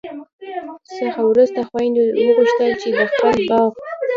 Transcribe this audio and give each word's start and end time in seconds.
څخه 0.97 1.21
وروسته 1.31 1.59
خویندو 1.69 2.01
وغوښتل 2.25 2.71
چي 2.81 2.89
د 2.97 2.99
خپل 3.11 3.35
باغ 3.49 3.69